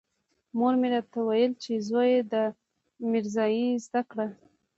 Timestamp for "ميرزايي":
3.11-3.67